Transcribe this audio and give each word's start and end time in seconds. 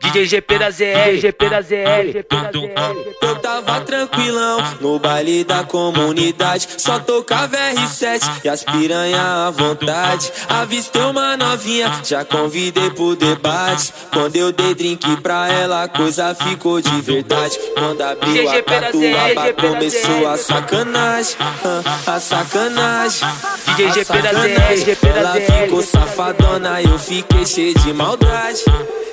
DJ 0.00 0.26
GP 0.26 0.58
da 0.58 0.70
ZL, 0.70 1.18
GP 1.18 1.48
da 1.48 1.62
ZL, 1.62 2.12
GP 2.12 2.36
da 2.36 2.50
ZL. 2.52 3.16
Eu 3.22 3.36
tava 3.36 3.80
tranquilão 3.80 4.58
no 4.80 4.98
baile 4.98 5.44
da 5.44 5.64
comunidade. 5.64 6.68
Só 6.76 6.98
tocava 6.98 7.56
R7 7.56 8.44
e 8.44 8.48
as 8.48 8.62
piranha 8.62 9.46
à 9.46 9.50
vontade. 9.50 10.30
Avistei 10.48 11.02
uma 11.02 11.36
novinha, 11.36 11.90
já 12.04 12.24
convidei 12.24 12.90
pro 12.90 13.16
debate. 13.16 13.92
Quando 14.12 14.36
eu 14.36 14.52
dei 14.52 14.74
drink 14.74 15.22
pra 15.22 15.48
ela, 15.50 15.84
a 15.84 15.88
coisa 15.88 16.34
ficou 16.34 16.80
de 16.80 17.00
verdade. 17.00 17.58
Quando 17.74 18.02
abriu 18.02 18.48
a 18.50 18.62
catuaba, 18.62 19.52
começou 19.54 20.28
a 20.28 20.36
sacanagem. 20.36 21.36
A 22.06 22.20
sacanagem. 22.20 23.28
DJ 23.64 23.92
GP 23.92 24.22
da 24.22 24.32
ZL, 24.32 24.84
GP 24.84 25.06
da 25.06 25.12
ZL. 25.12 25.16
Ela 25.16 25.62
ficou 25.62 25.82
safadona, 25.82 26.82
eu 26.82 26.98
fiquei 26.98 27.46
cheio 27.46 27.74
de 27.74 27.92
maldade 27.94 28.62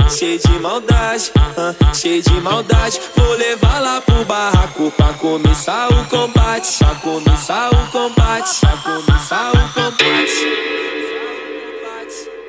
cheio 0.10 0.40
de 0.40 0.60
maldade, 0.60 1.32
uh, 1.38 1.96
cheio 1.96 2.22
de 2.22 2.34
maldade. 2.42 3.00
Vou 3.16 3.34
levar 3.36 3.80
lá 3.80 4.02
pro 4.02 4.26
barraco 4.26 4.92
pra 4.92 5.14
começar 5.14 5.90
o 5.92 6.06
combate, 6.06 6.78
pra 6.78 6.96
começar 6.96 7.70
o 7.74 7.92
combate, 7.92 8.60
pra 8.60 8.78
começar 8.78 9.52
o 9.52 9.74
combate. 9.74 10.64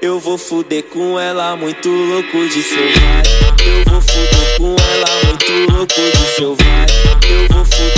Eu 0.02 0.20
vou 0.20 0.36
fuder 0.36 0.82
com 0.84 1.18
ela, 1.18 1.56
muito 1.56 1.88
louco 1.88 2.46
de 2.48 2.62
selvagem. 2.62 3.32
Eu 3.64 3.90
vou 3.90 4.00
fuder 4.02 4.58
com 4.58 4.76
ela, 4.92 5.24
muito 5.24 5.72
louco 5.72 5.94
de 5.94 6.26
selvagem. 6.36 6.84
Eu 7.30 7.48
vou 7.48 7.64
fuder 7.64 7.93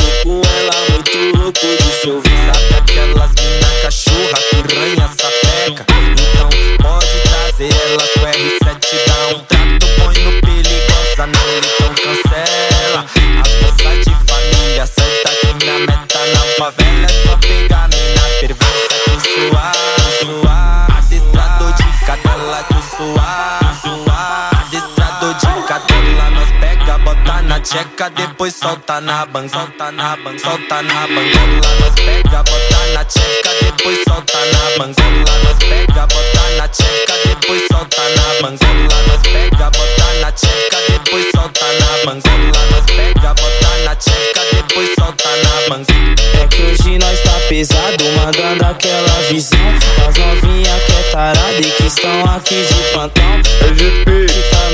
na 27.57 27.61
tcheca, 27.61 28.11
depois 28.11 28.55
solta 28.55 29.01
na 29.01 29.25
ban, 29.25 29.49
solta 29.49 29.91
na 29.91 30.15
ban, 30.17 30.39
solta 30.39 30.83
na 30.83 31.07
bangola. 31.07 31.71
Nós 31.81 31.95
pega, 31.95 32.43
bota 32.43 32.87
na 32.93 33.05
tcheca, 33.05 33.51
depois 33.63 33.99
solta 34.07 34.39
na 34.53 34.79
bangola. 34.79 35.39
Nós 35.43 35.59
pega, 35.59 36.07
bota 36.07 36.51
na 36.59 36.69
tcheca, 36.69 37.15
depois 37.25 37.63
solta 37.73 38.03
na 38.11 38.43
bangola. 38.43 39.03
Nós 39.09 39.23
pega, 39.23 39.71
bota 39.71 40.15
na 40.21 40.33
tcheca, 40.33 40.77
depois 40.89 41.27
solta 41.35 41.67
na 41.81 42.05
bangola. 42.05 42.67
Nós 42.71 42.85
pega, 42.85 43.35
bota 43.35 43.79
na 43.85 43.97
tcheca, 43.97 44.41
depois 44.53 44.91
solta 44.99 45.29
na 45.31 45.69
bangola. 45.69 46.43
É 46.43 46.47
que 46.49 46.63
hoje 46.63 46.99
nós 46.99 47.21
tá 47.21 47.41
pesado, 47.49 48.05
mandando 48.17 48.67
aquela 48.67 49.23
visão. 49.31 49.59
As 50.07 50.15
novinhas 50.15 50.83
que 50.85 50.93
é 50.93 51.11
tarada 51.11 51.61
e 51.61 51.71
que 51.71 51.87
estão 51.87 52.23
aqui 52.27 52.63
de 52.67 52.93
plantão. 52.93 53.41
Que 53.43 54.05
tá 54.05 54.26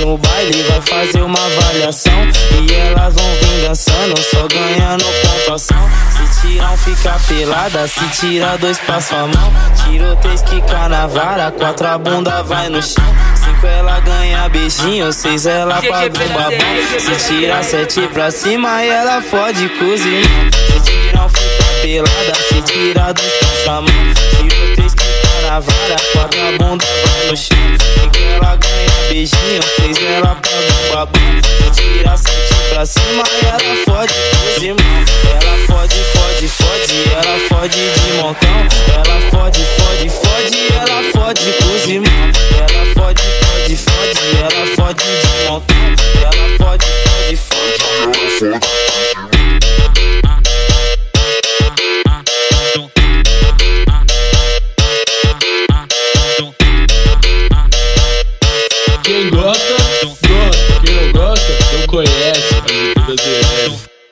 no 0.05 0.19
baile, 0.19 0.63
vai 0.65 0.81
fazer 0.81 1.23
uma 1.23 1.39
avaliação. 1.39 2.13
E 2.61 2.75
elas 2.75 3.15
vão 3.15 3.35
vir 3.35 3.69
dançando, 3.69 4.21
só 4.31 4.49
ganhando 4.49 5.05
pontuação. 5.05 5.91
Se 6.11 6.41
tirar 6.41 6.73
um, 6.73 6.77
fica 6.77 7.17
pelada. 7.29 7.87
Se 7.87 8.07
tira 8.09 8.59
dois, 8.59 8.79
passa 8.79 9.17
a 9.17 9.27
mão. 9.29 9.53
Tirou 9.85 10.17
três, 10.17 10.43
quica 10.43 10.89
na 10.89 11.07
vara. 11.07 11.53
Quatro, 11.53 11.87
a 11.87 11.99
bunda 11.99 12.43
vai 12.43 12.69
no 12.69 12.83
chão. 12.83 13.05
Cinco, 13.37 13.67
ela 13.67 14.01
ganha 14.01 14.49
beijinho. 14.49 15.13
Seis, 15.13 15.47
ela 15.47 15.81
paga 15.81 16.25
um 16.25 16.29
babão. 16.35 16.99
Se 16.99 17.29
tira 17.29 17.63
sete 17.63 18.01
pra 18.09 18.31
cima, 18.31 18.83
ela 18.83 19.23
fode 19.23 19.69
cozinhar. 19.71 20.51
Se 20.73 20.81
tirar 20.81 21.27
um, 21.27 21.29
fica 21.29 21.65
pelada. 21.81 22.35
Se 22.49 22.63
tira 22.63 23.13
dois, 23.13 23.33
passa 23.35 23.71
a 23.71 23.81
mão. 23.81 24.15
Tirou 24.31 24.75
três, 24.75 24.95
quica 24.95 25.43
na 25.47 25.61
vara. 25.61 25.97
Quatro, 26.13 26.41
a 26.41 26.59
bunda 26.59 26.85
vai 26.85 27.31
no 27.31 27.37
chão. 27.37 27.57
Cinco, 27.95 28.19
ela 28.19 28.57
ganha 28.57 28.92
beijinho 29.13 29.63
fez 29.77 29.99
ela 29.99 30.35
pra 30.37 30.95
babu. 30.95 31.19
Tira 31.75 32.13
a 32.13 32.17
sete 32.17 32.55
pra 32.71 32.87
cima 32.87 33.23
e 33.43 33.47
ela 33.47 33.77
fode 33.85 34.15
por 34.15 34.63
irmãos 34.63 35.11
Ela 35.31 35.67
fode, 35.67 35.97
fode, 36.13 36.49
fode, 36.49 37.11
ela 37.13 37.39
fode 37.49 37.79
de 37.79 38.13
montão. 38.15 38.67
Ela 38.95 39.31
fode, 39.31 39.61
fode, 39.77 40.09
fode, 40.09 40.59
ela 40.75 41.03
fode 41.13 41.53
por 41.53 41.91
irmãos 41.91 42.37
Ela 42.57 42.95
fode, 42.95 43.23
fode, 43.23 43.77
fode, 43.77 44.21
ela 44.41 44.67
fode 44.77 45.05
de 45.05 45.49
montão. 45.51 45.77
Ela 46.23 46.57
fode, 46.59 46.87
fode, 46.87 47.37
fode, 47.37 47.77
ela 48.03 48.61
fode. 48.61 48.82